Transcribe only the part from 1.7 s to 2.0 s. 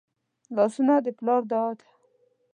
ده